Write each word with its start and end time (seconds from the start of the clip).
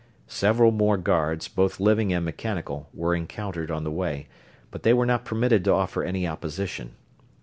Several 0.25 0.71
more 0.71 0.97
guards, 0.97 1.47
both 1.47 1.79
living 1.79 2.11
and 2.11 2.25
mechanical, 2.25 2.89
were 2.91 3.13
encountered 3.13 3.69
on 3.69 3.83
the 3.83 3.91
way, 3.91 4.27
but 4.71 4.81
they 4.81 4.95
were 4.95 5.05
not 5.05 5.25
permitted 5.25 5.63
to 5.65 5.73
offer 5.73 6.03
any 6.03 6.27
opposition. 6.27 6.95